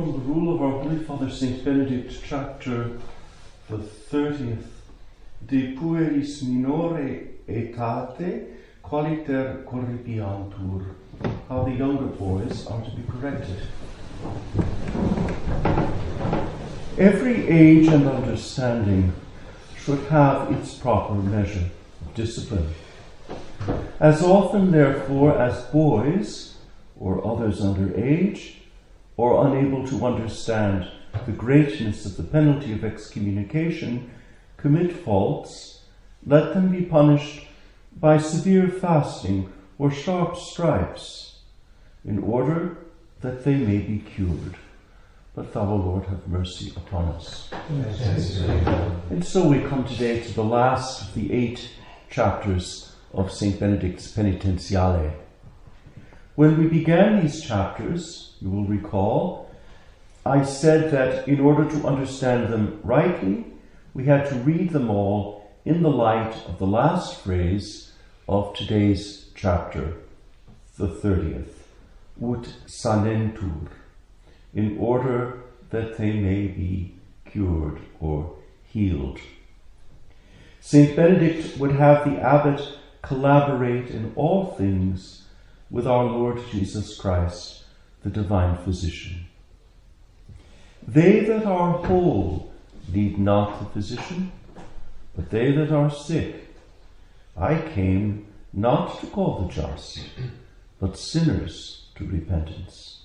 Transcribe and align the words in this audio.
from 0.00 0.12
the 0.12 0.18
rule 0.18 0.54
of 0.54 0.62
our 0.62 0.82
Holy 0.82 0.98
Father 1.04 1.28
Saint 1.28 1.62
Benedict, 1.62 2.22
chapter 2.26 2.98
the 3.68 3.76
30th, 3.76 4.64
De 5.46 5.76
pueris 5.76 6.42
minore 6.42 7.28
etate 7.46 8.46
qualiter 8.82 9.62
corripiantur, 9.64 10.94
how 11.50 11.64
the 11.64 11.72
younger 11.72 12.06
boys 12.06 12.66
are 12.66 12.82
to 12.82 12.90
be 12.92 13.02
corrected. 13.10 13.60
Every 16.96 17.46
age 17.48 17.88
and 17.88 18.08
understanding 18.08 19.12
should 19.76 20.06
have 20.08 20.50
its 20.50 20.76
proper 20.76 21.14
measure 21.14 21.68
of 22.00 22.14
discipline. 22.14 22.72
As 23.98 24.22
often, 24.22 24.70
therefore, 24.70 25.38
as 25.38 25.60
boys 25.64 26.54
or 26.98 27.26
others 27.26 27.60
under 27.60 27.94
age 28.02 28.59
or 29.20 29.46
unable 29.46 29.86
to 29.86 30.06
understand 30.06 30.90
the 31.26 31.32
greatness 31.32 32.06
of 32.06 32.16
the 32.16 32.22
penalty 32.22 32.72
of 32.72 32.82
excommunication 32.82 34.10
commit 34.56 34.90
faults, 34.90 35.82
let 36.26 36.54
them 36.54 36.70
be 36.70 36.80
punished 36.80 37.46
by 38.00 38.16
severe 38.16 38.66
fasting 38.66 39.52
or 39.78 39.90
sharp 39.90 40.34
stripes, 40.36 41.40
in 42.02 42.18
order 42.20 42.78
that 43.20 43.44
they 43.44 43.56
may 43.56 43.76
be 43.76 43.98
cured. 43.98 44.56
But 45.34 45.52
thou, 45.52 45.68
O 45.70 45.76
Lord, 45.76 46.06
have 46.06 46.26
mercy 46.26 46.72
upon 46.74 47.08
us. 47.08 47.50
And 49.10 49.22
so 49.22 49.46
we 49.46 49.60
come 49.60 49.84
today 49.84 50.20
to 50.20 50.32
the 50.32 50.44
last 50.44 51.02
of 51.02 51.14
the 51.14 51.30
eight 51.30 51.68
chapters 52.08 52.96
of 53.12 53.30
St. 53.30 53.60
Benedict's 53.60 54.10
Penitentiale. 54.10 55.12
When 56.36 56.58
we 56.58 56.66
began 56.68 57.20
these 57.20 57.42
chapters, 57.42 58.34
you 58.40 58.50
will 58.50 58.64
recall, 58.64 59.50
I 60.24 60.44
said 60.44 60.90
that 60.92 61.26
in 61.26 61.40
order 61.40 61.68
to 61.68 61.86
understand 61.86 62.52
them 62.52 62.80
rightly, 62.84 63.46
we 63.94 64.04
had 64.04 64.28
to 64.28 64.36
read 64.36 64.70
them 64.70 64.90
all 64.90 65.50
in 65.64 65.82
the 65.82 65.90
light 65.90 66.34
of 66.46 66.58
the 66.58 66.66
last 66.66 67.20
phrase 67.20 67.92
of 68.28 68.54
today's 68.54 69.30
chapter, 69.34 69.96
the 70.78 70.86
30th, 70.86 71.52
ut 72.22 72.54
sanentur, 72.66 73.68
in 74.54 74.78
order 74.78 75.40
that 75.70 75.96
they 75.98 76.12
may 76.12 76.46
be 76.46 76.94
cured 77.24 77.80
or 78.00 78.36
healed. 78.72 79.18
St. 80.60 80.94
Benedict 80.94 81.58
would 81.58 81.72
have 81.72 82.04
the 82.04 82.20
abbot 82.20 82.60
collaborate 83.02 83.90
in 83.90 84.12
all 84.14 84.54
things 84.56 85.19
with 85.70 85.86
our 85.86 86.04
Lord 86.04 86.40
Jesus 86.50 86.96
Christ, 86.98 87.64
the 88.02 88.10
divine 88.10 88.56
physician. 88.58 89.26
They 90.86 91.20
that 91.20 91.44
are 91.44 91.72
whole 91.86 92.52
need 92.92 93.18
not 93.18 93.60
the 93.60 93.66
physician, 93.66 94.32
but 95.14 95.30
they 95.30 95.52
that 95.52 95.70
are 95.70 95.90
sick. 95.90 96.48
I 97.36 97.60
came 97.60 98.26
not 98.52 99.00
to 99.00 99.06
call 99.06 99.40
the 99.40 99.52
just, 99.52 100.00
but 100.80 100.96
sinners 100.96 101.86
to 101.94 102.04
repentance. 102.04 103.02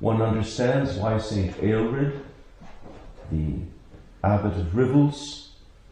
One 0.00 0.20
understands 0.20 0.96
why 0.96 1.18
St. 1.18 1.56
Aelred, 1.58 2.20
the 3.30 3.54
abbot 4.24 4.58
of 4.58 4.66
Rievaulx, 4.68 5.48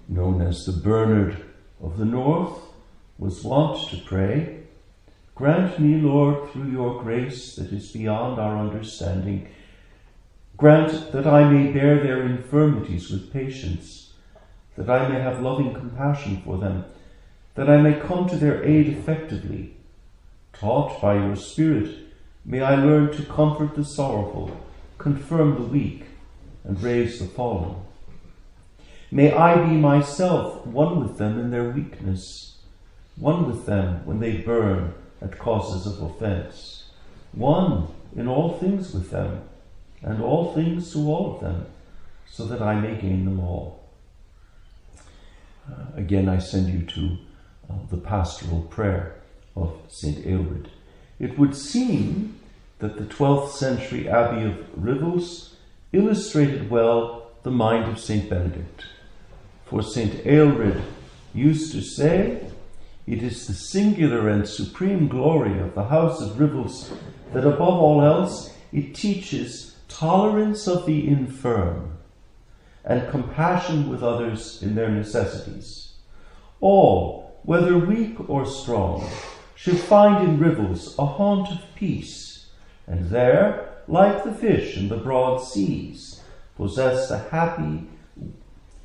known 0.08 0.42
as 0.42 0.66
the 0.66 0.72
Bernard 0.72 1.42
of 1.82 1.98
the 1.98 2.04
North, 2.04 2.58
was 3.18 3.44
wont 3.44 3.88
to 3.90 3.96
pray, 3.98 4.63
Grant 5.34 5.80
me, 5.80 6.00
Lord, 6.00 6.50
through 6.50 6.70
your 6.70 7.02
grace 7.02 7.56
that 7.56 7.72
is 7.72 7.90
beyond 7.90 8.38
our 8.38 8.56
understanding, 8.56 9.48
grant 10.56 11.10
that 11.10 11.26
I 11.26 11.50
may 11.50 11.72
bear 11.72 12.00
their 12.00 12.22
infirmities 12.22 13.10
with 13.10 13.32
patience, 13.32 14.12
that 14.76 14.88
I 14.88 15.08
may 15.08 15.18
have 15.20 15.42
loving 15.42 15.74
compassion 15.74 16.40
for 16.44 16.58
them, 16.58 16.84
that 17.56 17.68
I 17.68 17.78
may 17.78 17.98
come 17.98 18.28
to 18.28 18.36
their 18.36 18.62
aid 18.62 18.86
effectively. 18.86 19.74
Taught 20.52 21.02
by 21.02 21.16
your 21.16 21.34
Spirit, 21.34 21.96
may 22.44 22.60
I 22.60 22.76
learn 22.76 23.12
to 23.16 23.24
comfort 23.24 23.74
the 23.74 23.84
sorrowful, 23.84 24.56
confirm 24.98 25.56
the 25.56 25.68
weak, 25.68 26.04
and 26.62 26.80
raise 26.80 27.18
the 27.18 27.24
fallen. 27.24 27.74
May 29.10 29.32
I 29.32 29.56
be 29.68 29.76
myself 29.76 30.64
one 30.64 31.00
with 31.02 31.18
them 31.18 31.40
in 31.40 31.50
their 31.50 31.70
weakness, 31.70 32.58
one 33.16 33.46
with 33.48 33.66
them 33.66 34.06
when 34.06 34.20
they 34.20 34.36
burn 34.36 34.94
at 35.20 35.38
causes 35.38 35.86
of 35.86 36.02
offense, 36.02 36.84
one 37.32 37.88
in 38.16 38.28
all 38.28 38.58
things 38.58 38.92
with 38.92 39.10
them, 39.10 39.42
and 40.02 40.22
all 40.22 40.54
things 40.54 40.92
to 40.92 40.98
all 40.98 41.34
of 41.34 41.40
them, 41.40 41.66
so 42.26 42.44
that 42.46 42.62
I 42.62 42.74
may 42.74 43.00
gain 43.00 43.24
them 43.24 43.40
all. 43.40 43.84
Uh, 45.68 45.96
again, 45.96 46.28
I 46.28 46.38
send 46.38 46.68
you 46.68 46.82
to 46.82 47.18
uh, 47.70 47.74
the 47.90 47.96
pastoral 47.96 48.62
prayer 48.62 49.16
of 49.56 49.74
St. 49.88 50.24
Aelred. 50.26 50.66
It 51.18 51.38
would 51.38 51.56
seem 51.56 52.38
that 52.80 52.98
the 52.98 53.04
12th 53.04 53.50
century 53.50 54.08
Abbey 54.08 54.44
of 54.44 54.54
Rievaulx 54.78 55.54
illustrated 55.92 56.68
well 56.68 57.30
the 57.44 57.50
mind 57.50 57.90
of 57.90 57.98
St. 57.98 58.28
Benedict. 58.28 58.84
For 59.64 59.82
St. 59.82 60.12
Aelred 60.24 60.82
used 61.32 61.72
to 61.72 61.80
say, 61.80 62.46
It 63.06 63.22
is 63.22 63.46
the 63.46 63.52
singular 63.52 64.30
and 64.30 64.48
supreme 64.48 65.08
glory 65.08 65.60
of 65.60 65.74
the 65.74 65.84
House 65.84 66.22
of 66.22 66.38
Rievaulx 66.38 66.90
that 67.34 67.46
above 67.46 67.78
all 67.78 68.02
else 68.02 68.56
it 68.72 68.94
teaches 68.94 69.76
tolerance 69.88 70.66
of 70.66 70.86
the 70.86 71.06
infirm 71.06 71.98
and 72.82 73.10
compassion 73.10 73.90
with 73.90 74.02
others 74.02 74.62
in 74.62 74.74
their 74.74 74.88
necessities. 74.88 75.96
All, 76.60 77.38
whether 77.42 77.76
weak 77.76 78.30
or 78.30 78.46
strong, 78.46 79.06
should 79.54 79.78
find 79.78 80.26
in 80.26 80.38
Rievaulx 80.38 80.98
a 80.98 81.04
haunt 81.04 81.50
of 81.50 81.60
peace, 81.74 82.46
and 82.86 83.10
there, 83.10 83.82
like 83.86 84.24
the 84.24 84.32
fish 84.32 84.78
in 84.78 84.88
the 84.88 84.96
broad 84.96 85.44
seas, 85.44 86.22
possess 86.56 87.10
the 87.10 87.18
happy, 87.18 87.86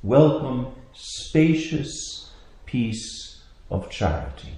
welcome, 0.03 0.67
spacious 0.91 2.31
peace 2.65 3.18
of 3.69 3.89
charity. 3.89 4.57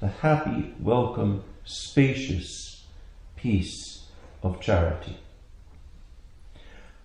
The 0.00 0.08
happy, 0.08 0.74
welcome, 0.80 1.44
spacious 1.64 2.84
peace 3.36 4.04
of 4.42 4.60
charity. 4.60 5.18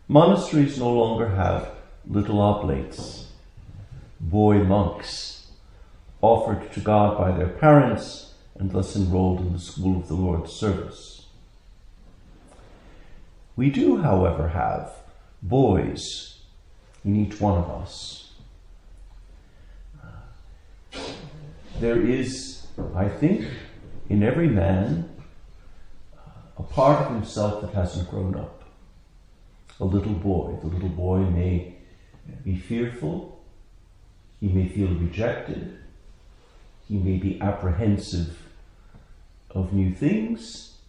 Monasteries 0.08 0.80
no 0.80 0.92
longer 0.92 1.30
have 1.30 1.70
little 2.08 2.42
oblates, 2.42 3.28
boy 4.20 4.64
monks, 4.64 5.48
offered 6.22 6.72
to 6.74 6.80
God 6.80 7.18
by 7.18 7.32
their 7.32 7.48
parents 7.48 8.34
and 8.56 8.72
thus 8.72 8.96
enrolled 8.96 9.40
in 9.40 9.54
the 9.54 9.60
school 9.60 9.98
of 9.98 10.08
the 10.08 10.16
Lord's 10.16 10.52
service. 10.52 11.28
We 13.56 13.70
do, 13.70 13.98
however, 14.02 14.50
have 14.50 14.92
boys 15.42 16.40
in 17.06 17.16
each 17.16 17.40
one 17.40 17.58
of 17.58 17.70
us. 17.70 18.19
There 21.80 22.02
is, 22.02 22.68
I 22.94 23.08
think, 23.08 23.46
in 24.10 24.22
every 24.22 24.50
man 24.50 25.08
a 26.58 26.64
part 26.64 27.06
of 27.06 27.14
himself 27.14 27.62
that 27.62 27.74
hasn't 27.74 28.10
grown 28.10 28.36
up. 28.36 28.64
A 29.80 29.86
little 29.86 30.14
boy. 30.14 30.58
The 30.62 30.68
little 30.68 30.90
boy 30.90 31.20
may 31.20 31.76
be 32.44 32.58
fearful, 32.58 33.42
he 34.42 34.50
may 34.50 34.68
feel 34.68 34.90
rejected, 34.90 35.78
he 36.90 36.98
may 36.98 37.16
be 37.16 37.40
apprehensive 37.40 38.38
of 39.52 39.72
new 39.72 39.96
things, 39.96 40.80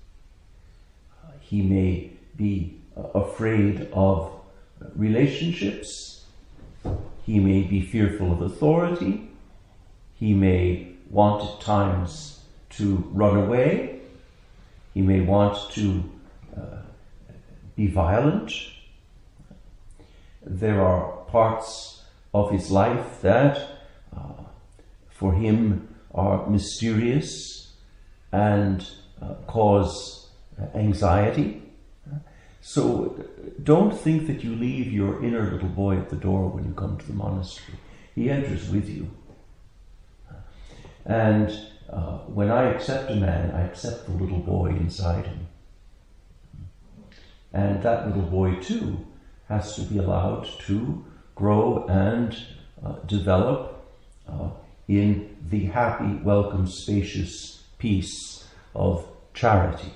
he 1.38 1.62
may 1.62 2.10
be 2.36 2.80
afraid 3.15 3.88
of 3.92 4.32
relationships, 4.97 6.24
he 7.24 7.38
may 7.38 7.62
be 7.62 7.80
fearful 7.80 8.32
of 8.32 8.42
authority, 8.42 9.29
he 10.20 10.34
may 10.34 10.92
want 11.10 11.42
at 11.42 11.60
times 11.60 12.40
to 12.68 12.96
run 13.12 13.36
away, 13.36 14.00
he 14.94 15.00
may 15.00 15.20
want 15.20 15.56
to 15.72 16.04
uh, 16.56 16.82
be 17.74 17.86
violent. 17.86 18.52
There 20.44 20.80
are 20.84 21.12
parts 21.28 22.04
of 22.32 22.50
his 22.50 22.70
life 22.70 23.22
that, 23.22 23.68
uh, 24.16 24.44
for 25.08 25.32
him, 25.32 25.88
are 26.14 26.46
mysterious 26.48 27.72
and 28.32 28.88
uh, 29.22 29.34
cause 29.46 30.28
anxiety. 30.74 31.62
So 32.60 33.24
don't 33.62 33.96
think 33.96 34.26
that 34.26 34.44
you 34.44 34.54
leave 34.54 34.92
your 34.92 35.24
inner 35.24 35.50
little 35.50 35.68
boy 35.68 35.96
at 35.96 36.10
the 36.10 36.16
door 36.16 36.48
when 36.48 36.64
you 36.64 36.74
come 36.74 36.98
to 36.98 37.06
the 37.06 37.14
monastery. 37.14 37.78
He 38.14 38.28
enters 38.30 38.68
with 38.68 38.88
you. 38.88 39.10
And 41.04 41.50
uh, 41.88 42.18
when 42.26 42.50
I 42.50 42.64
accept 42.70 43.10
a 43.10 43.16
man, 43.16 43.50
I 43.52 43.62
accept 43.62 44.06
the 44.06 44.12
little 44.12 44.38
boy 44.38 44.68
inside 44.68 45.26
him. 45.26 45.47
And 47.52 47.82
that 47.82 48.06
little 48.06 48.30
boy, 48.30 48.56
too, 48.56 49.06
has 49.48 49.74
to 49.74 49.82
be 49.82 49.98
allowed 49.98 50.47
to 50.66 51.04
grow 51.34 51.86
and 51.88 52.36
uh, 52.84 52.92
develop 53.06 53.84
uh, 54.28 54.50
in 54.86 55.36
the 55.48 55.66
happy, 55.66 56.14
welcome, 56.22 56.66
spacious 56.66 57.64
peace 57.78 58.46
of 58.74 59.06
charity. 59.34 59.92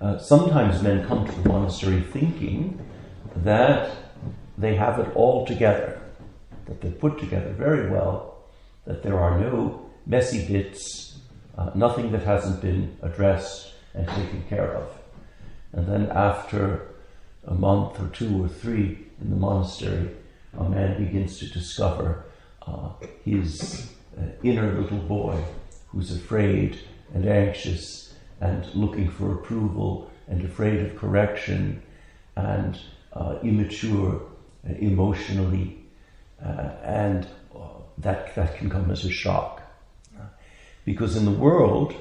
Uh, 0.00 0.18
sometimes 0.18 0.82
men 0.82 1.06
come 1.06 1.26
to 1.26 1.32
the 1.40 1.48
monastery 1.48 2.00
thinking 2.00 2.78
that 3.36 3.90
they 4.56 4.74
have 4.74 4.98
it 4.98 5.14
all 5.14 5.46
together, 5.46 6.00
that 6.66 6.80
they're 6.80 6.90
put 6.92 7.18
together 7.18 7.50
very 7.50 7.90
well, 7.90 8.33
that 8.86 9.02
there 9.02 9.18
are 9.18 9.38
no 9.38 9.90
messy 10.06 10.46
bits, 10.46 11.18
uh, 11.56 11.70
nothing 11.74 12.12
that 12.12 12.22
hasn't 12.22 12.60
been 12.60 12.96
addressed 13.02 13.72
and 13.94 14.06
taken 14.08 14.42
care 14.48 14.74
of. 14.74 14.88
And 15.72 15.86
then 15.86 16.10
after 16.10 16.88
a 17.46 17.54
month 17.54 18.00
or 18.00 18.08
two 18.08 18.44
or 18.44 18.48
three 18.48 19.06
in 19.20 19.30
the 19.30 19.36
monastery, 19.36 20.10
a 20.58 20.68
man 20.68 21.04
begins 21.04 21.38
to 21.38 21.46
discover 21.48 22.24
uh, 22.66 22.90
his 23.24 23.90
uh, 24.18 24.22
inner 24.42 24.80
little 24.80 24.98
boy 24.98 25.42
who's 25.88 26.14
afraid 26.14 26.78
and 27.12 27.26
anxious 27.26 28.14
and 28.40 28.66
looking 28.74 29.08
for 29.10 29.32
approval 29.32 30.10
and 30.28 30.44
afraid 30.44 30.80
of 30.80 30.96
correction 30.96 31.82
and 32.36 32.80
uh, 33.12 33.36
immature 33.42 34.20
uh, 34.68 34.72
emotionally, 34.78 35.78
uh, 36.44 36.70
and 36.82 37.26
that, 37.98 38.34
that 38.34 38.56
can 38.56 38.70
come 38.70 38.90
as 38.90 39.04
a 39.04 39.10
shock. 39.10 39.62
Because 40.84 41.16
in 41.16 41.24
the 41.24 41.30
world, 41.30 41.94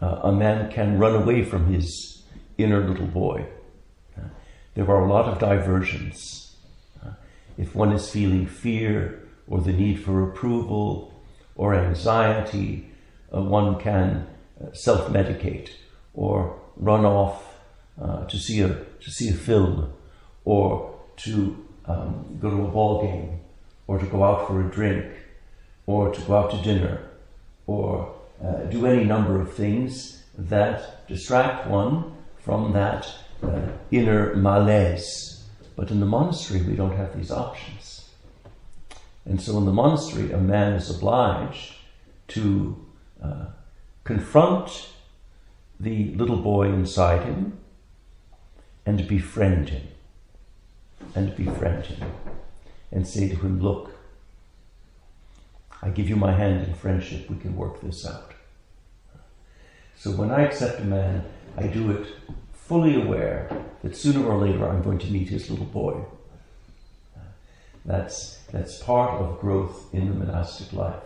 a 0.00 0.32
man 0.32 0.70
can 0.70 0.98
run 0.98 1.14
away 1.14 1.44
from 1.44 1.72
his 1.72 2.22
inner 2.58 2.86
little 2.86 3.06
boy. 3.06 3.46
there 4.74 4.90
are 4.90 5.04
a 5.04 5.08
lot 5.08 5.26
of 5.26 5.38
diversions. 5.38 6.56
if 7.56 7.74
one 7.74 7.92
is 7.92 8.10
feeling 8.10 8.46
fear 8.46 9.22
or 9.48 9.60
the 9.60 9.72
need 9.72 10.02
for 10.02 10.28
approval 10.28 11.12
or 11.54 11.74
anxiety, 11.74 12.90
uh, 13.34 13.42
one 13.42 13.78
can 13.78 14.26
uh, 14.60 14.72
self-medicate 14.72 15.70
or 16.14 16.58
run 16.76 17.04
off 17.04 17.42
uh, 18.00 18.24
to 18.26 18.38
see 18.38 18.60
a 18.60 18.68
to 18.68 19.10
see 19.10 19.28
a 19.28 19.32
film 19.32 19.92
or 20.44 20.94
to 21.16 21.64
um, 21.86 22.36
go 22.40 22.50
to 22.50 22.62
a 22.62 22.68
ball 22.68 23.02
game 23.02 23.40
or 23.86 23.98
to 23.98 24.06
go 24.06 24.22
out 24.22 24.46
for 24.46 24.66
a 24.66 24.70
drink 24.70 25.06
or 25.86 26.12
to 26.12 26.20
go 26.22 26.36
out 26.36 26.50
to 26.50 26.56
dinner 26.62 27.00
or 27.66 28.14
uh, 28.44 28.64
do 28.64 28.86
any 28.86 29.04
number 29.04 29.40
of 29.40 29.52
things 29.52 30.22
that 30.36 31.06
distract 31.08 31.68
one 31.68 32.12
from 32.38 32.72
that 32.72 33.08
uh, 33.42 33.60
inner 33.90 34.34
malaise. 34.36 35.44
But 35.74 35.90
in 35.90 36.00
the 36.00 36.06
monastery, 36.06 36.62
we 36.62 36.74
don't 36.74 36.96
have 36.96 37.16
these 37.16 37.30
options. 37.30 38.10
And 39.24 39.40
so 39.40 39.58
in 39.58 39.66
the 39.66 39.72
monastery, 39.72 40.32
a 40.32 40.38
man 40.38 40.74
is 40.74 40.88
obliged 40.88 41.74
to 42.28 42.86
uh, 43.22 43.46
confront 44.04 44.88
the 45.80 46.14
little 46.14 46.36
boy 46.36 46.68
inside 46.68 47.24
him 47.24 47.58
and 48.86 49.06
befriend 49.08 49.70
him. 49.70 49.88
And 51.14 51.36
befriend 51.36 51.86
him. 51.86 52.10
And 52.92 53.06
say 53.06 53.28
to 53.28 53.36
him, 53.36 53.60
Look, 53.60 53.95
I 55.86 55.90
give 55.90 56.08
you 56.08 56.16
my 56.16 56.32
hand 56.32 56.66
in 56.66 56.74
friendship, 56.74 57.30
we 57.30 57.36
can 57.36 57.54
work 57.54 57.80
this 57.80 58.04
out. 58.04 58.32
So 59.96 60.10
when 60.10 60.32
I 60.32 60.42
accept 60.42 60.80
a 60.80 60.84
man, 60.84 61.24
I 61.56 61.68
do 61.68 61.92
it 61.92 62.08
fully 62.52 63.00
aware 63.00 63.48
that 63.84 63.96
sooner 63.96 64.26
or 64.26 64.36
later 64.36 64.68
I'm 64.68 64.82
going 64.82 64.98
to 64.98 65.12
meet 65.12 65.28
his 65.28 65.48
little 65.48 65.64
boy. 65.66 66.04
That's, 67.84 68.38
that's 68.50 68.82
part 68.82 69.20
of 69.20 69.40
growth 69.40 69.94
in 69.94 70.08
the 70.08 70.14
monastic 70.14 70.72
life. 70.72 71.04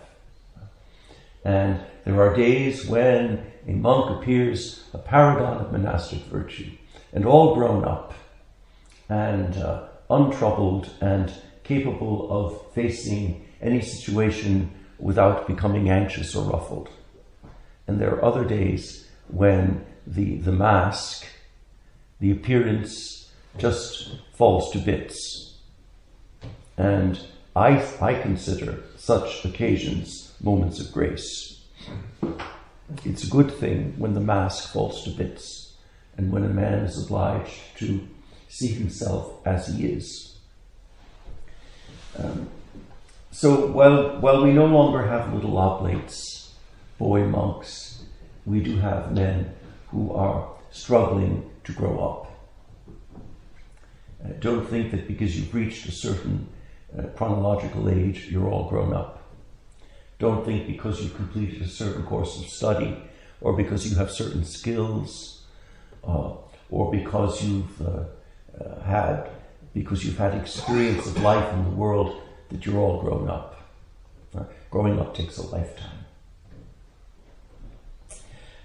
And 1.45 1.81
there 2.07 2.19
are 2.23 2.35
days 2.35 2.87
when 2.87 3.53
a 3.69 3.73
monk 3.73 4.23
appears 4.23 4.85
a 4.95 4.99
paragon 4.99 5.59
of 5.59 5.73
monastic 5.73 6.21
virtue 6.21 6.71
and 7.13 7.27
all 7.27 7.55
grown 7.55 7.85
up 7.85 8.15
and 9.11 9.59
uh, 9.59 9.89
untroubled 10.09 10.89
and 11.03 11.31
capable 11.65 12.31
of 12.31 12.73
facing 12.73 13.47
any 13.61 13.81
situation 13.81 14.71
without 14.99 15.47
becoming 15.47 15.91
anxious 15.91 16.35
or 16.35 16.51
ruffled. 16.51 16.89
And 17.87 18.01
there 18.01 18.15
are 18.15 18.25
other 18.25 18.45
days 18.45 19.09
when 19.29 19.85
the, 20.07 20.37
the 20.37 20.53
mask, 20.53 21.27
the 22.21 22.31
appearance 22.31 23.31
just 23.59 24.17
falls 24.35 24.71
to 24.73 24.79
bits. 24.79 25.55
And 26.77 27.21
I, 27.55 27.85
I 28.01 28.15
consider 28.15 28.83
such 28.97 29.45
occasions 29.45 30.33
moments 30.43 30.81
of 30.81 30.93
grace. 30.93 31.63
It's 33.05 33.25
a 33.25 33.31
good 33.31 33.51
thing 33.53 33.95
when 33.99 34.15
the 34.15 34.21
mask 34.21 34.73
falls 34.73 35.05
to 35.05 35.11
bits 35.11 35.75
and 36.17 36.33
when 36.33 36.45
a 36.45 36.49
man 36.49 36.81
is 36.81 37.03
obliged 37.03 37.61
to 37.77 38.07
see 38.49 38.69
himself 38.69 39.47
as 39.47 39.69
he 39.69 39.87
is. 39.87 40.37
Um, 42.19 42.49
so 43.31 43.67
while, 43.67 44.19
while 44.21 44.43
we 44.43 44.53
no 44.53 44.67
longer 44.67 45.07
have 45.07 45.33
little 45.33 45.57
oblates, 45.59 46.55
boy 46.99 47.25
monks, 47.25 48.03
we 48.45 48.61
do 48.61 48.77
have 48.79 49.13
men 49.13 49.55
who 49.89 50.13
are 50.13 50.49
struggling 50.71 51.49
to 51.65 51.73
grow 51.73 51.99
up. 51.99 52.27
Uh, 54.25 54.33
don't 54.41 54.67
think 54.69 54.91
that 54.91 55.07
because 55.07 55.39
you've 55.39 55.55
reached 55.55 55.87
a 55.87 55.93
certain 55.93 56.49
uh, 56.97 57.03
chronological 57.17 57.89
age, 57.89 58.29
you're 58.31 58.49
all 58.49 58.69
grown 58.69 58.93
up. 58.93 59.23
Don't 60.19 60.45
think 60.45 60.67
because 60.67 61.01
you've 61.01 61.17
completed 61.17 61.63
a 61.63 61.69
certain 61.69 62.03
course 62.05 62.39
of 62.39 62.47
study 62.47 62.97
or 63.41 63.57
because 63.57 63.91
you 63.91 63.97
have 63.97 64.11
certain 64.11 64.45
skills 64.45 65.47
uh, 66.05 66.33
or 66.69 66.91
because 66.91 67.43
you've 67.43 67.81
uh, 67.81 68.05
uh, 68.63 68.81
had 68.83 69.31
because 69.73 70.05
you've 70.05 70.19
had 70.19 70.35
experience 70.35 71.07
of 71.07 71.23
life 71.23 71.53
in 71.55 71.65
the 71.65 71.71
world 71.71 72.21
that 72.51 72.67
you're 72.67 72.79
all 72.79 73.01
grown 73.01 73.29
up. 73.29 73.57
Uh, 74.37 74.45
growing 74.71 74.99
up 75.01 75.15
takes 75.15 75.39
a 75.39 75.47
lifetime. 75.47 76.05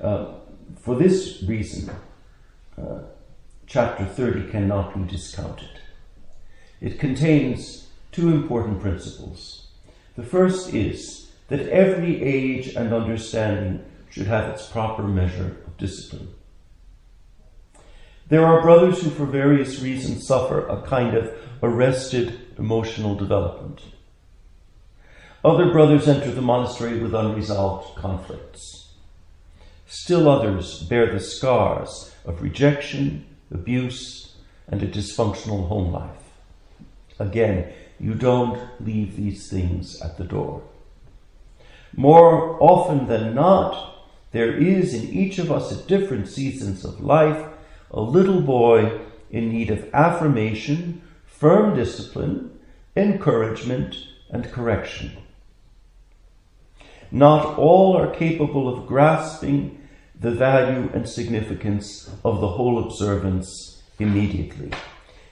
Uh, 0.02 0.34
for 0.80 0.96
this 0.96 1.44
reason, 1.44 1.94
uh, 2.78 3.00
chapter 3.66 4.06
30 4.06 4.52
cannot 4.52 4.94
be 4.94 5.12
discounted. 5.12 5.80
It 6.82 7.00
contains 7.00 7.88
two 8.12 8.30
important 8.30 8.82
principles. 8.82 9.68
The 10.16 10.24
first 10.24 10.74
is 10.74 11.32
that 11.48 11.68
every 11.70 12.22
age 12.22 12.76
and 12.76 12.94
understanding 12.94 13.84
should 14.10 14.28
have 14.28 14.50
its 14.50 14.68
proper 14.68 15.04
measure 15.04 15.58
of 15.66 15.78
discipline. 15.78 16.34
There 18.28 18.46
are 18.46 18.62
brothers 18.62 19.04
who, 19.04 19.12
for 19.12 19.26
various 19.26 19.82
reasons, 19.82 20.26
suffer 20.26 20.68
a 20.68 20.82
kind 20.82 21.16
of 21.16 21.32
arrested 21.62 22.40
emotional 22.58 23.16
development. 23.16 23.82
Other 25.44 25.72
brothers 25.72 26.08
enter 26.08 26.32
the 26.32 26.42
monastery 26.42 27.00
with 27.00 27.14
unresolved 27.14 27.96
conflicts. 27.96 28.94
Still 29.86 30.28
others 30.28 30.82
bear 30.84 31.14
the 31.14 31.20
scars 31.20 32.16
of 32.26 32.42
rejection, 32.42 33.26
abuse, 33.54 34.36
and 34.68 34.82
a 34.82 34.88
dysfunctional 34.88 35.68
home 35.68 35.92
life. 35.92 36.10
Again, 37.20 37.72
you 38.00 38.16
don't 38.16 38.60
leave 38.84 39.16
these 39.16 39.48
things 39.50 40.02
at 40.02 40.18
the 40.18 40.24
door. 40.24 40.64
More 41.96 42.58
often 42.60 43.08
than 43.08 43.36
not, 43.36 43.96
there 44.32 44.52
is 44.52 44.96
in 44.96 45.14
each 45.14 45.38
of 45.38 45.52
us 45.52 45.72
at 45.72 45.88
different 45.88 46.28
seasons 46.28 46.84
of 46.84 47.00
life 47.00 47.48
a 47.92 48.02
little 48.02 48.42
boy 48.42 49.00
in 49.30 49.50
need 49.50 49.70
of 49.70 49.90
affirmation 49.94 51.02
firm 51.26 51.76
discipline, 51.76 52.58
encouragement, 52.96 53.96
and 54.30 54.52
correction. 54.52 55.12
Not 57.12 57.58
all 57.58 57.98
are 57.98 58.14
capable 58.14 58.68
of 58.68 58.88
grasping 58.88 59.82
the 60.20 60.32
value 60.32 60.90
and 60.94 61.08
significance 61.08 62.10
of 62.24 62.42
the 62.42 62.48
whole 62.48 62.84
observance 62.84 63.84
immediately. 64.00 64.72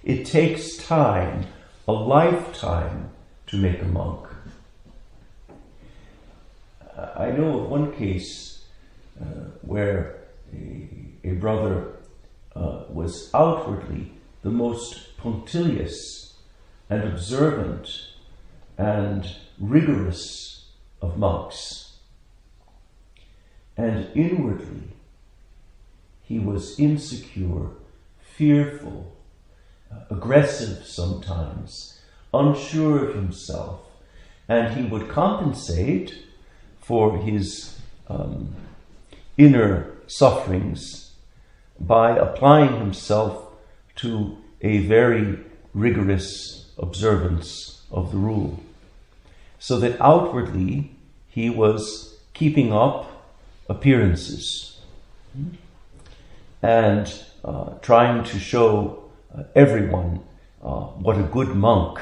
It 0.03 0.25
takes 0.25 0.77
time, 0.77 1.45
a 1.87 1.93
lifetime, 1.93 3.11
to 3.47 3.57
make 3.57 3.81
a 3.81 3.85
monk. 3.85 4.27
I 7.15 7.31
know 7.31 7.59
of 7.61 7.69
one 7.69 7.93
case 7.93 8.65
uh, 9.19 9.25
where 9.61 10.21
a, 10.53 10.87
a 11.23 11.31
brother 11.33 11.93
uh, 12.55 12.83
was 12.89 13.29
outwardly 13.33 14.11
the 14.41 14.49
most 14.49 15.17
punctilious 15.17 16.33
and 16.89 17.03
observant 17.03 18.07
and 18.77 19.35
rigorous 19.59 20.69
of 21.01 21.17
monks. 21.17 21.97
And 23.75 24.07
inwardly, 24.15 24.89
he 26.21 26.39
was 26.39 26.79
insecure, 26.79 27.69
fearful, 28.21 29.15
aggressive 30.09 30.85
sometimes, 30.85 31.99
unsure 32.33 33.09
of 33.09 33.15
himself, 33.15 33.81
and 34.47 34.75
he 34.77 34.83
would 34.83 35.09
compensate 35.09 36.17
for 36.79 37.17
his 37.17 37.79
um, 38.07 38.55
inner 39.37 39.91
sufferings 40.07 41.02
by 41.79 42.17
applying 42.17 42.79
himself 42.79 43.47
to 43.95 44.37
a 44.61 44.79
very 44.79 45.39
rigorous 45.73 46.71
observance 46.77 47.81
of 47.91 48.11
the 48.11 48.17
rule. 48.17 48.59
So 49.59 49.79
that 49.79 49.99
outwardly 50.01 50.91
he 51.27 51.49
was 51.49 52.17
keeping 52.33 52.73
up 52.73 53.09
appearances 53.69 54.81
and 56.61 57.13
uh, 57.43 57.71
trying 57.81 58.23
to 58.23 58.39
show 58.39 59.03
uh, 59.35 59.43
everyone 59.55 60.21
uh, 60.61 60.81
what 61.05 61.17
a 61.17 61.23
good 61.23 61.49
monk 61.49 61.99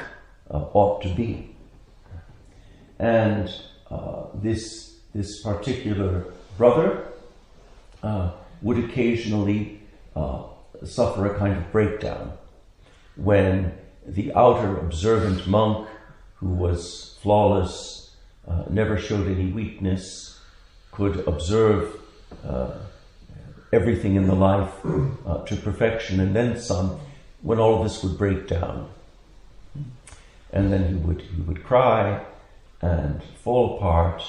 uh, 0.50 0.64
ought 0.72 1.02
to 1.02 1.08
be. 1.08 1.54
And 2.98 3.52
uh, 3.90 4.26
this, 4.34 4.96
this 5.14 5.42
particular 5.42 6.26
brother 6.56 7.08
uh, 8.02 8.30
would 8.62 8.78
occasionally 8.78 9.80
uh, 10.14 10.42
suffer 10.84 11.26
a 11.26 11.38
kind 11.38 11.56
of 11.56 11.70
breakdown 11.72 12.32
when 13.16 13.72
the 14.06 14.32
outer 14.34 14.78
observant 14.78 15.46
monk, 15.46 15.88
who 16.36 16.48
was 16.48 17.18
flawless, 17.22 18.16
uh, 18.48 18.64
never 18.68 18.98
showed 18.98 19.28
any 19.28 19.52
weakness, 19.52 20.40
could 20.90 21.26
observe 21.26 22.00
uh, 22.46 22.72
everything 23.72 24.16
in 24.16 24.26
the 24.26 24.34
life 24.34 24.72
uh, 25.26 25.38
to 25.44 25.56
perfection 25.56 26.20
and 26.20 26.34
then 26.34 26.58
some, 26.58 26.98
when 27.42 27.58
all 27.58 27.78
of 27.78 27.84
this 27.84 28.02
would 28.02 28.18
break 28.18 28.46
down. 28.46 28.88
And 30.52 30.72
then 30.72 30.88
he 30.88 30.94
would, 30.94 31.22
he 31.22 31.40
would 31.42 31.64
cry 31.64 32.24
and 32.80 33.22
fall 33.42 33.76
apart 33.76 34.22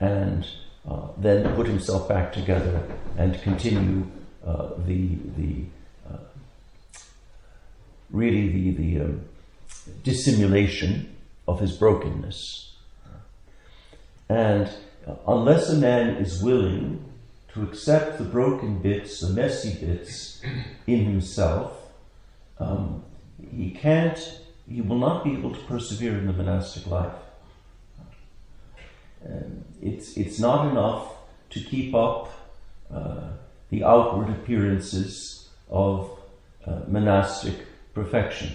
and 0.00 0.46
uh, 0.88 1.08
then 1.16 1.54
put 1.54 1.66
himself 1.66 2.08
back 2.08 2.32
together 2.32 2.82
and 3.16 3.40
continue 3.42 4.06
uh, 4.46 4.68
the, 4.86 5.16
the 5.36 5.64
uh, 6.08 6.18
really 8.10 8.48
the, 8.48 8.70
the 8.70 9.00
um, 9.04 9.20
dissimulation 10.04 11.16
of 11.48 11.60
his 11.60 11.72
brokenness. 11.72 12.74
And 14.28 14.68
uh, 15.06 15.14
unless 15.26 15.70
a 15.70 15.76
man 15.76 16.16
is 16.16 16.42
willing 16.42 17.04
to 17.54 17.62
accept 17.62 18.18
the 18.18 18.24
broken 18.24 18.78
bits, 18.78 19.20
the 19.20 19.30
messy 19.30 19.84
bits 19.84 20.42
in 20.86 21.04
himself, 21.04 21.72
um, 22.58 23.02
he 23.54 23.70
can't, 23.70 24.40
he 24.68 24.80
will 24.80 24.98
not 24.98 25.24
be 25.24 25.32
able 25.32 25.54
to 25.54 25.60
persevere 25.62 26.18
in 26.18 26.26
the 26.26 26.32
monastic 26.32 26.86
life. 26.86 27.12
Um, 29.28 29.64
it's, 29.82 30.16
it's 30.16 30.38
not 30.38 30.70
enough 30.70 31.12
to 31.50 31.60
keep 31.60 31.94
up 31.94 32.32
uh, 32.92 33.28
the 33.70 33.84
outward 33.84 34.30
appearances 34.30 35.48
of 35.68 36.18
uh, 36.66 36.80
monastic 36.86 37.54
perfection. 37.94 38.52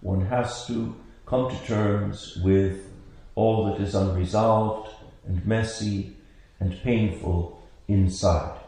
One 0.00 0.26
has 0.26 0.66
to 0.66 0.94
come 1.26 1.50
to 1.50 1.66
terms 1.66 2.38
with 2.42 2.90
all 3.34 3.66
that 3.66 3.80
is 3.80 3.94
unresolved 3.94 4.90
and 5.26 5.46
messy 5.46 6.16
and 6.60 6.80
painful 6.82 7.62
inside. 7.88 8.58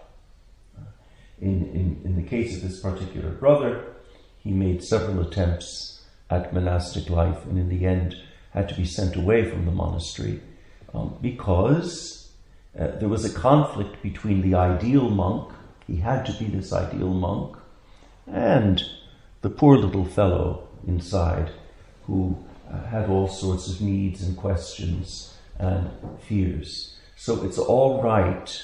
In, 1.41 1.65
in, 1.75 2.01
in 2.05 2.17
the 2.17 2.29
case 2.29 2.57
of 2.57 2.63
this 2.63 2.81
particular 2.81 3.31
brother, 3.31 3.85
he 4.39 4.51
made 4.51 4.83
several 4.83 5.21
attempts 5.21 6.03
at 6.31 6.53
monastic 6.55 7.11
life 7.11 7.45
and 7.45 7.59
in 7.59 7.69
the 7.69 7.85
end 7.87 8.17
had 8.55 8.69
to 8.69 8.75
be 8.75 8.85
sent 8.85 9.17
away 9.17 9.51
from 9.51 9.67
the 9.67 9.73
monastery 9.73 10.41
um, 10.95 11.19
because 11.21 12.31
uh, 12.79 12.87
there 12.99 13.09
was 13.09 13.25
a 13.25 13.39
conflict 13.39 14.01
between 14.01 14.43
the 14.43 14.57
ideal 14.57 15.11
monk, 15.11 15.53
he 15.87 15.97
had 15.97 16.25
to 16.25 16.33
be 16.35 16.47
this 16.47 16.73
ideal 16.73 17.13
monk, 17.13 17.57
and 18.27 18.85
the 19.43 19.51
poor 19.51 19.77
little 19.77 20.05
fellow 20.05 20.69
inside 20.87 21.51
who 22.07 22.37
uh, 22.71 22.81
had 22.87 23.09
all 23.09 23.29
sorts 23.29 23.69
of 23.69 23.81
needs 23.81 24.23
and 24.23 24.37
questions 24.37 25.35
and 25.59 25.91
fears. 26.27 26.97
So 27.17 27.45
it's 27.45 27.59
all 27.59 28.03
right 28.03 28.63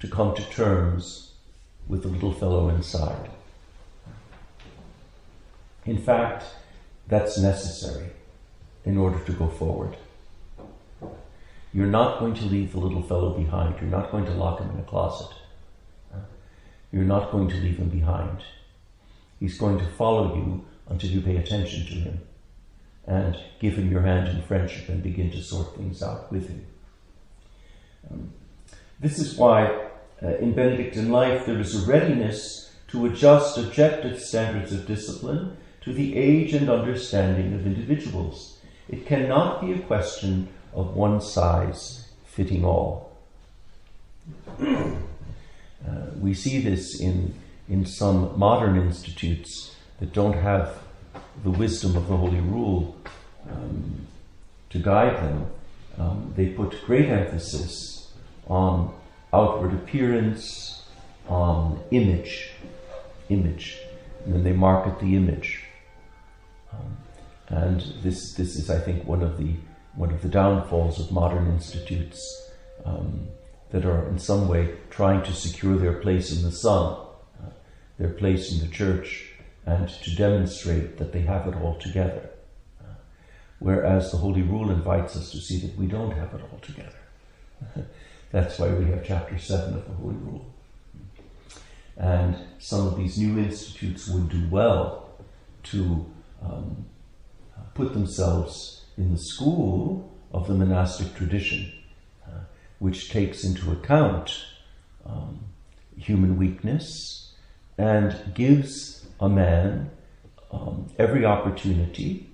to 0.00 0.08
come 0.08 0.34
to 0.34 0.42
terms 0.50 1.32
with 1.86 2.02
the 2.02 2.08
little 2.08 2.32
fellow 2.32 2.68
inside. 2.68 3.30
In 5.84 5.98
fact, 5.98 6.44
that's 7.06 7.38
necessary 7.38 8.10
in 8.86 8.96
order 8.96 9.18
to 9.18 9.32
go 9.32 9.48
forward. 9.48 9.96
You're 11.74 11.86
not 11.86 12.20
going 12.20 12.34
to 12.34 12.44
leave 12.46 12.72
the 12.72 12.78
little 12.78 13.02
fellow 13.02 13.36
behind. 13.36 13.74
You're 13.80 13.90
not 13.90 14.10
going 14.10 14.24
to 14.24 14.32
lock 14.32 14.60
him 14.60 14.70
in 14.70 14.78
a 14.78 14.84
closet. 14.84 15.36
You're 16.90 17.04
not 17.04 17.30
going 17.30 17.48
to 17.48 17.56
leave 17.56 17.76
him 17.76 17.90
behind. 17.90 18.42
He's 19.38 19.58
going 19.58 19.78
to 19.78 19.86
follow 19.86 20.34
you 20.34 20.64
until 20.88 21.10
you 21.10 21.20
pay 21.20 21.36
attention 21.36 21.84
to 21.86 21.92
him 21.92 22.20
and 23.06 23.36
give 23.60 23.74
him 23.74 23.90
your 23.90 24.00
hand 24.00 24.28
in 24.28 24.40
friendship 24.42 24.88
and 24.88 25.02
begin 25.02 25.30
to 25.32 25.42
sort 25.42 25.76
things 25.76 26.02
out 26.02 26.32
with 26.32 26.48
him. 26.48 26.66
Um, 28.10 28.32
this 28.98 29.18
is 29.18 29.36
why 29.36 29.88
uh, 30.22 30.36
in 30.38 30.54
Benedictine 30.54 31.10
life 31.10 31.44
there 31.44 31.58
is 31.58 31.74
a 31.74 31.90
readiness 31.90 32.72
to 32.88 33.06
adjust 33.06 33.58
objective 33.58 34.20
standards 34.20 34.72
of 34.72 34.86
discipline 34.86 35.56
to 35.82 35.92
the 35.92 36.16
age 36.16 36.54
and 36.54 36.70
understanding 36.70 37.52
of 37.52 37.66
individuals. 37.66 38.55
It 38.88 39.06
cannot 39.06 39.60
be 39.60 39.72
a 39.72 39.78
question 39.80 40.48
of 40.72 40.94
one 40.94 41.20
size 41.20 42.08
fitting 42.24 42.64
all. 42.64 43.16
uh, 44.60 44.86
we 46.20 46.34
see 46.34 46.60
this 46.60 47.00
in, 47.00 47.34
in 47.68 47.84
some 47.84 48.38
modern 48.38 48.76
institutes 48.76 49.74
that 49.98 50.12
don't 50.12 50.34
have 50.34 50.78
the 51.42 51.50
wisdom 51.50 51.96
of 51.96 52.08
the 52.08 52.16
Holy 52.16 52.40
Rule 52.40 52.96
um, 53.50 54.06
to 54.70 54.78
guide 54.78 55.16
them. 55.16 55.46
Um, 55.98 56.32
they 56.36 56.48
put 56.48 56.84
great 56.84 57.08
emphasis 57.08 58.12
on 58.48 58.94
outward 59.32 59.72
appearance, 59.72 60.84
on 61.28 61.80
image, 61.90 62.50
image, 63.28 63.78
and 64.24 64.34
then 64.34 64.44
they 64.44 64.52
market 64.52 65.00
the 65.00 65.16
image. 65.16 65.64
Um, 66.72 66.96
and 67.48 67.80
this, 68.02 68.34
this 68.34 68.56
is, 68.56 68.70
I 68.70 68.78
think, 68.78 69.04
one 69.04 69.22
of 69.22 69.38
the 69.38 69.54
one 69.96 70.10
of 70.10 70.20
the 70.20 70.28
downfalls 70.28 71.00
of 71.00 71.10
modern 71.10 71.46
institutes 71.46 72.50
um, 72.84 73.28
that 73.70 73.86
are 73.86 74.06
in 74.08 74.18
some 74.18 74.46
way 74.46 74.74
trying 74.90 75.22
to 75.22 75.32
secure 75.32 75.76
their 75.76 75.94
place 75.94 76.36
in 76.36 76.42
the 76.42 76.52
sun, 76.52 76.98
uh, 77.42 77.48
their 77.98 78.10
place 78.10 78.52
in 78.52 78.60
the 78.60 78.72
church, 78.72 79.32
and 79.64 79.88
to 79.88 80.14
demonstrate 80.14 80.98
that 80.98 81.12
they 81.12 81.22
have 81.22 81.46
it 81.48 81.56
all 81.56 81.76
together. 81.76 82.28
Uh, 82.80 82.94
whereas 83.58 84.12
the 84.12 84.18
Holy 84.18 84.42
Rule 84.42 84.70
invites 84.70 85.16
us 85.16 85.30
to 85.30 85.38
see 85.38 85.58
that 85.60 85.76
we 85.76 85.86
don't 85.86 86.12
have 86.12 86.34
it 86.34 86.42
all 86.52 86.58
together. 86.60 86.92
That's 88.32 88.58
why 88.58 88.68
we 88.74 88.84
have 88.90 89.04
chapter 89.04 89.38
7 89.38 89.74
of 89.74 89.86
the 89.86 89.94
Holy 89.94 90.16
Rule. 90.16 90.44
And 91.96 92.36
some 92.58 92.86
of 92.86 92.98
these 92.98 93.16
new 93.16 93.38
institutes 93.38 94.08
would 94.08 94.28
do 94.28 94.46
well 94.50 95.08
to 95.64 96.04
um, 96.42 96.84
put 97.76 97.92
themselves 97.92 98.84
in 98.96 99.12
the 99.12 99.18
school 99.18 100.10
of 100.32 100.48
the 100.48 100.54
monastic 100.54 101.14
tradition, 101.14 101.72
uh, 102.26 102.40
which 102.78 103.10
takes 103.10 103.44
into 103.44 103.70
account 103.70 104.44
um, 105.04 105.40
human 105.96 106.38
weakness 106.38 107.32
and 107.78 108.16
gives 108.34 109.06
a 109.20 109.28
man 109.28 109.90
um, 110.50 110.90
every 110.98 111.24
opportunity 111.24 112.28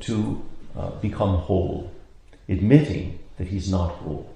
to 0.00 0.42
uh, 0.76 0.90
become 1.00 1.36
whole, 1.36 1.92
admitting 2.48 3.18
that 3.36 3.48
he's 3.48 3.70
not 3.70 3.90
whole 3.92 4.32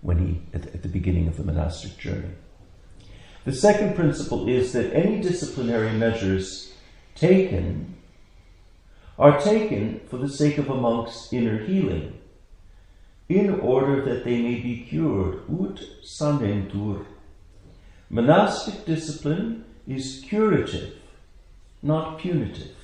when 0.00 0.18
he 0.18 0.40
at, 0.52 0.66
at 0.74 0.82
the 0.82 0.88
beginning 0.88 1.28
of 1.28 1.36
the 1.36 1.44
monastic 1.44 1.96
journey. 1.98 2.30
The 3.44 3.52
second 3.52 3.96
principle 3.96 4.48
is 4.48 4.72
that 4.72 4.92
any 4.94 5.20
disciplinary 5.20 5.92
measures 5.92 6.72
taken 7.14 7.94
are 9.18 9.40
taken 9.40 10.00
for 10.08 10.16
the 10.16 10.28
sake 10.28 10.58
of 10.58 10.70
a 10.70 10.74
monk's 10.74 11.32
inner 11.32 11.58
healing, 11.58 12.18
in 13.28 13.60
order 13.60 14.02
that 14.04 14.24
they 14.24 14.40
may 14.42 14.56
be 14.60 14.86
cured, 14.88 15.40
ut 15.48 15.80
sanentur. 16.02 17.06
Monastic 18.10 18.84
discipline 18.84 19.64
is 19.86 20.22
curative, 20.26 20.96
not 21.82 22.18
punitive. 22.18 22.76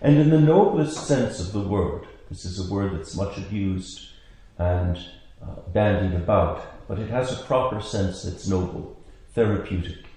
And 0.00 0.16
in 0.16 0.30
the 0.30 0.40
noblest 0.40 1.06
sense 1.06 1.40
of 1.40 1.52
the 1.52 1.60
word, 1.60 2.06
this 2.28 2.44
is 2.44 2.58
a 2.58 2.72
word 2.72 2.94
that's 2.94 3.16
much 3.16 3.36
abused 3.38 4.10
and 4.58 4.98
uh, 5.42 5.60
bandied 5.72 6.14
about, 6.14 6.88
but 6.88 6.98
it 6.98 7.10
has 7.10 7.32
a 7.32 7.44
proper 7.44 7.80
sense 7.80 8.22
that's 8.22 8.48
noble, 8.48 9.00
therapeutic. 9.34 10.07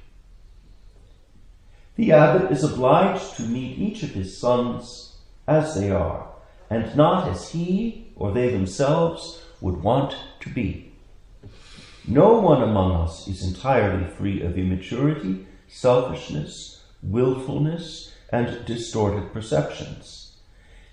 The 1.96 2.12
abbot 2.14 2.52
is 2.52 2.64
obliged 2.64 3.36
to 3.36 3.44
meet 3.44 3.78
each 3.78 4.04
of 4.04 4.12
his 4.12 4.38
sons 4.38 5.18
as 5.48 5.76
they 5.76 5.92
are, 5.92 6.28
and 6.70 6.96
not 6.96 7.28
as 7.28 7.50
he 7.50 8.08
or 8.16 8.32
they 8.32 8.50
themselves 8.50 9.44
would 9.60 9.84
want 9.84 10.16
to 10.40 10.50
be. 10.50 10.94
No 12.08 12.40
one 12.40 12.64
among 12.64 12.94
us 12.94 13.28
is 13.28 13.44
entirely 13.46 14.06
free 14.06 14.42
of 14.42 14.58
immaturity, 14.58 15.46
selfishness, 15.68 16.82
willfulness, 17.04 18.12
and 18.32 18.66
distorted 18.66 19.34
perceptions. 19.34 20.38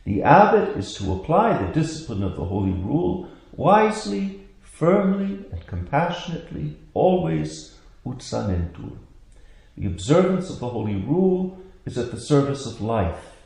The 0.05 0.23
abbot 0.23 0.77
is 0.77 0.95
to 0.95 1.13
apply 1.13 1.57
the 1.57 1.73
discipline 1.73 2.23
of 2.23 2.37
the 2.37 2.45
Holy 2.45 2.73
Rule 2.73 3.31
wisely, 3.53 4.41
firmly, 4.63 5.45
and 5.53 5.67
compassionately, 5.67 6.77
always 6.95 7.77
ut 8.07 8.19
sanentur. 8.19 8.99
The 9.79 9.87
observance 9.87 10.51
of 10.51 10.59
the 10.59 10.71
Holy 10.71 10.97
Rule 10.97 11.57
is 11.87 11.97
at 11.97 12.11
the 12.11 12.19
service 12.19 12.67
of 12.67 12.81
life 12.81 13.37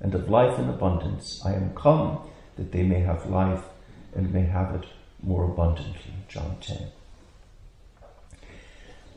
and 0.00 0.14
of 0.14 0.28
life 0.28 0.58
in 0.58 0.68
abundance. 0.68 1.40
I 1.46 1.54
am 1.54 1.74
come 1.74 2.18
that 2.56 2.72
they 2.72 2.82
may 2.82 3.00
have 3.00 3.30
life 3.30 3.64
and 4.14 4.30
may 4.30 4.44
have 4.44 4.74
it 4.74 4.84
more 5.22 5.44
abundantly. 5.44 6.12
John 6.28 6.58
10. 6.60 6.88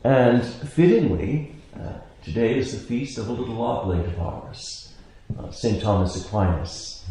And 0.02 0.42
fittingly, 0.42 1.56
uh, 1.78 1.98
today 2.24 2.56
is 2.56 2.72
the 2.72 2.78
feast 2.78 3.18
of 3.18 3.28
a 3.28 3.32
little 3.32 3.60
oblate 3.60 4.06
of 4.06 4.18
ours, 4.18 4.94
uh, 5.38 5.50
St. 5.50 5.82
Thomas 5.82 6.24
Aquinas. 6.24 7.04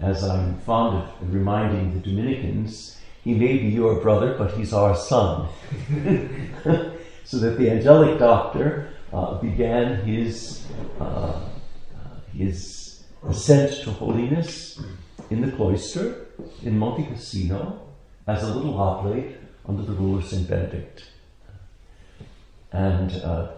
As 0.00 0.24
I'm 0.24 0.58
fond 0.62 1.08
of 1.22 1.32
reminding 1.32 1.94
the 1.94 2.00
Dominicans, 2.00 2.98
he 3.22 3.32
may 3.32 3.58
be 3.58 3.68
your 3.68 4.00
brother, 4.00 4.34
but 4.36 4.54
he's 4.54 4.72
our 4.72 4.96
son. 4.96 5.48
so 7.24 7.38
that 7.38 7.58
the 7.58 7.70
angelic 7.70 8.18
doctor 8.18 8.90
uh, 9.14 9.34
began 9.40 10.04
his, 10.04 10.66
uh, 11.00 11.04
uh, 11.04 11.40
his 12.36 13.04
ascent 13.28 13.82
to 13.84 13.92
holiness 13.92 14.82
in 15.30 15.40
the 15.40 15.52
cloister 15.52 16.26
in 16.64 16.76
Monte 16.76 17.04
Cassino 17.04 17.80
as 18.26 18.42
a 18.42 18.52
little 18.52 18.76
oblate 18.76 19.36
under 19.66 19.82
the 19.82 19.92
rule 19.92 20.18
of 20.18 20.24
St. 20.24 20.48
Benedict. 20.48 21.04
And 22.72 23.12
uh, 23.22 23.52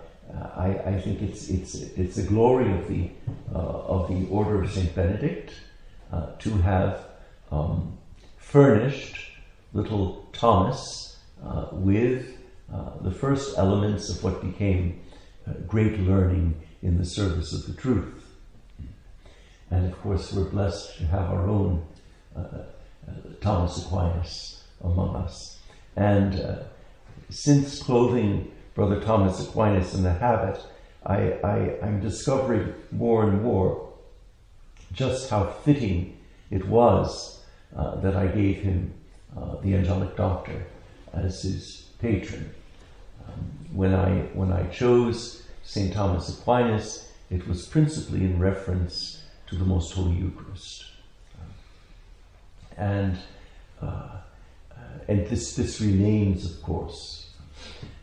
I, 0.57 0.79
I, 0.85 1.01
think 1.01 1.23
it's, 1.23 1.49
it's, 1.49 1.75
it's 1.75 2.17
the 2.17 2.25
glory 2.25 2.71
of 2.79 2.87
the, 2.87 3.09
uh, 3.55 3.59
of 3.59 4.09
the 4.09 4.29
Order 4.29 4.63
of 4.63 4.71
St. 4.71 4.95
Benedict 4.95 5.55
to 6.39 6.51
have 6.59 7.01
um, 7.51 7.97
furnished 8.37 9.31
little 9.73 10.29
Thomas 10.33 11.17
with 11.73 12.37
uh, 12.73 12.99
the 13.01 13.11
first 13.11 13.57
elements 13.59 14.11
of 14.11 14.23
what 14.23 14.43
became 14.43 15.01
great 15.67 15.99
learning 15.99 16.61
in 16.83 16.99
the 16.99 17.05
service 17.05 17.53
of 17.53 17.67
the 17.67 17.81
truth. 17.81 18.25
And 19.71 19.87
of 19.87 20.01
course, 20.01 20.33
we're 20.33 20.45
blessed 20.45 20.99
to 20.99 21.07
have 21.07 21.31
our 21.31 21.49
own 21.49 21.85
uh, 22.37 22.41
uh, 22.41 22.65
Thomas 23.41 23.85
Aquinas 23.85 24.65
among 24.83 25.17
us. 25.17 25.59
And 25.97 26.41
uh, 26.41 26.57
since 27.31 27.83
clothing 27.83 28.53
Brother 28.75 29.01
Thomas 29.01 29.41
Aquinas 29.41 29.95
in 29.95 30.03
the 30.03 30.13
habit, 30.13 30.61
I, 31.05 31.33
I, 31.43 31.79
I'm 31.83 32.01
discovering 32.01 32.75
more 32.93 33.25
and 33.25 33.43
more 33.43 33.93
just 34.93 35.31
how 35.31 35.47
fitting 35.47 36.17
it 36.51 36.67
was 36.67 37.43
uh, 37.75 37.97
that 37.97 38.17
I 38.17 38.27
gave 38.27 38.59
him 38.59 38.93
uh, 39.37 39.57
the 39.63 39.75
angelic 39.75 40.17
doctor 40.17 40.67
as 41.13 41.43
his 41.43 41.89
patron. 42.01 42.55
When 43.73 43.95
I 43.95 44.21
when 44.35 44.53
I 44.53 44.67
chose 44.69 45.43
St. 45.63 45.93
Thomas 45.93 46.29
Aquinas, 46.39 47.13
it 47.31 47.47
was 47.49 47.67
principally 47.67 48.21
in 48.21 48.39
reference 48.39 49.23
to 49.49 49.57
the 49.57 49.65
Most 49.65 49.93
Holy 49.93 50.17
Eucharist. 50.17 50.85
And, 52.77 53.19
uh, 53.83 53.87
uh, 53.87 54.19
and 55.09 55.27
this, 55.27 55.57
this 55.57 55.81
remains, 55.81 56.45
of 56.45 56.63
course. 56.63 57.31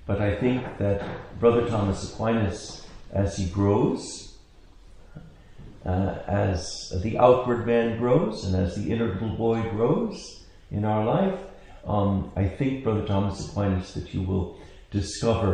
But 0.05 0.21
I 0.21 0.35
think 0.35 0.77
that 0.79 1.03
Brother 1.39 1.67
Thomas 1.67 2.11
Aquinas, 2.11 2.85
as 3.11 3.37
he 3.37 3.45
grows, 3.45 4.35
uh, 5.85 6.17
as 6.27 6.93
the 7.03 7.17
outward 7.17 7.65
man 7.65 7.97
grows, 7.97 8.45
and 8.45 8.55
as 8.55 8.75
the 8.75 8.91
inner 8.91 9.13
little 9.13 9.35
boy 9.35 9.61
grows 9.69 10.43
in 10.71 10.85
our 10.85 11.05
life, 11.05 11.39
um, 11.85 12.31
I 12.35 12.47
think, 12.47 12.83
Brother 12.83 13.05
Thomas 13.05 13.49
Aquinas, 13.49 13.93
that 13.93 14.13
you 14.13 14.23
will 14.23 14.57
discover 14.93 15.53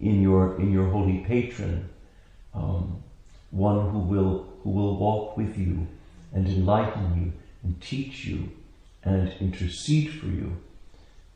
in 0.00 0.20
your 0.20 0.60
in 0.60 0.70
your 0.72 0.86
holy 0.86 1.18
patron 1.18 1.88
um, 2.54 3.04
one 3.50 3.90
who 3.90 3.98
will 3.98 4.42
who 4.62 4.70
will 4.70 4.96
walk 4.96 5.36
with 5.36 5.56
you 5.58 5.86
and 6.32 6.48
enlighten 6.48 7.14
you 7.14 7.32
and 7.62 7.80
teach 7.80 8.24
you 8.24 8.50
and 9.04 9.34
intercede 9.40 10.08
for 10.08 10.26
you. 10.28 10.56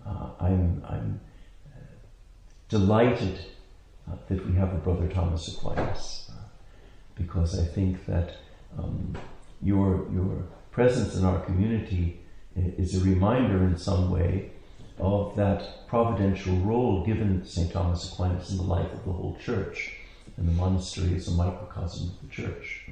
Uh, 0.04 0.28
I'm, 0.40 0.80
I'm 0.88 1.20
uh, 1.66 1.78
delighted 2.68 3.40
uh, 4.08 4.14
that 4.28 4.44
we 4.44 4.52
have 4.54 4.72
a 4.72 4.76
brother 4.78 5.06
Thomas 5.08 5.48
Aquinas 5.48 6.20
uh, 6.30 6.34
because 7.16 7.58
I 7.58 7.64
think 7.64 8.06
that 8.06 8.32
um, 8.78 9.16
your, 9.60 10.02
your 10.10 10.46
presence 10.70 11.14
in 11.14 11.24
our 11.24 11.38
community 11.38 12.14
is 12.54 12.94
a 12.94 13.00
reminder 13.00 13.62
in 13.64 13.76
some 13.76 14.08
way 14.08 14.46
of 14.98 15.36
that 15.36 15.86
providential 15.88 16.56
role 16.56 17.04
given 17.04 17.44
St. 17.44 17.72
Thomas 17.72 18.12
Aquinas 18.12 18.50
in 18.50 18.56
the 18.56 18.62
life 18.62 18.92
of 18.92 19.04
the 19.04 19.12
whole 19.12 19.36
church. 19.42 19.92
And 20.36 20.48
the 20.48 20.52
monastery 20.52 21.14
is 21.14 21.28
a 21.28 21.32
microcosm 21.32 22.10
of 22.10 22.20
the 22.22 22.34
church. 22.34 22.88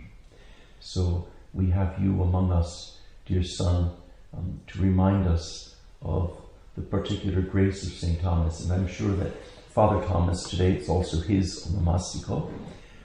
So 0.81 1.29
we 1.53 1.71
have 1.71 1.99
you 2.01 2.23
among 2.23 2.53
us, 2.53 2.99
dear 3.27 3.43
son, 3.43 3.91
um, 4.37 4.61
to 4.67 4.83
remind 4.83 5.27
us 5.27 5.77
of 6.03 6.37
the 6.77 6.83
particular 6.83 7.41
grace 7.41 7.85
of 7.85 7.93
St. 7.93 8.21
Thomas. 8.21 8.61
And 8.61 8.73
I'm 8.73 8.89
sure 8.89 9.13
that 9.17 9.33
Father 9.71 10.05
Thomas 10.07 10.49
today, 10.49 10.73
it's 10.73 10.89
also 10.89 11.21
his 11.21 11.67
onomastico. 11.67 12.51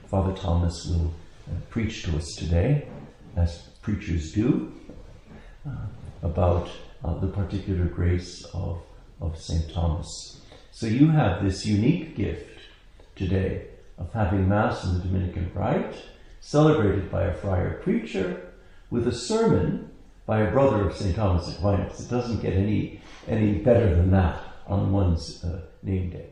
Father 0.08 0.32
Thomas 0.34 0.86
will 0.86 1.12
uh, 1.48 1.54
preach 1.68 2.02
to 2.04 2.16
us 2.16 2.34
today, 2.36 2.88
as 3.36 3.58
preachers 3.82 4.32
do, 4.32 4.72
uh, 5.66 5.86
about 6.22 6.68
uh, 7.04 7.14
the 7.18 7.26
particular 7.26 7.86
grace 7.86 8.44
of, 8.54 8.80
of 9.20 9.38
St. 9.38 9.72
Thomas. 9.72 10.40
So 10.72 10.86
you 10.86 11.10
have 11.10 11.42
this 11.44 11.66
unique 11.66 12.16
gift 12.16 12.58
today 13.16 13.66
of 13.98 14.12
having 14.12 14.48
Mass 14.48 14.84
in 14.84 14.94
the 14.94 15.00
Dominican 15.00 15.50
Rite 15.54 15.96
celebrated 16.40 17.10
by 17.10 17.24
a 17.24 17.34
friar 17.34 17.80
preacher 17.82 18.52
with 18.90 19.06
a 19.06 19.12
sermon 19.12 19.90
by 20.26 20.40
a 20.40 20.50
brother 20.50 20.88
of 20.88 20.96
St. 20.96 21.14
Thomas 21.14 21.54
Aquinas. 21.54 22.00
It 22.00 22.08
doesn't 22.08 22.40
get 22.40 22.54
any, 22.54 23.02
any 23.28 23.54
better 23.54 23.94
than 23.94 24.10
that 24.12 24.40
on 24.66 24.92
one's 24.92 25.44
uh, 25.44 25.62
name 25.82 26.10
day. 26.10 26.30